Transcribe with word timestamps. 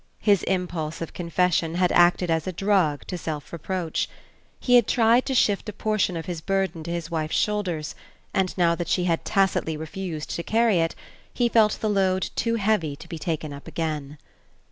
His 0.19 0.41
impulse 0.45 0.99
of 0.99 1.13
confession 1.13 1.75
had 1.75 1.91
acted 1.91 2.31
as 2.31 2.47
a 2.47 2.51
drug 2.51 3.05
to 3.05 3.19
self 3.19 3.53
reproach. 3.53 4.09
He 4.59 4.73
had 4.73 4.87
tried 4.87 5.27
to 5.27 5.35
shift 5.35 5.69
a 5.69 5.73
portion 5.73 6.17
of 6.17 6.25
his 6.25 6.41
burden 6.41 6.81
to 6.85 6.91
his 6.91 7.11
wife's 7.11 7.35
shoulders 7.37 7.93
and 8.33 8.51
now 8.57 8.73
that 8.73 8.87
she 8.87 9.03
had 9.03 9.23
tacitly 9.23 9.77
refused 9.77 10.31
to 10.31 10.41
carry 10.41 10.79
it, 10.79 10.95
he 11.31 11.47
felt 11.49 11.73
the 11.81 11.87
load 11.87 12.31
too 12.35 12.55
heavy 12.55 12.95
to 12.95 13.07
be 13.07 13.19
taken 13.19 13.53
up 13.53 13.67
again. 13.67 14.17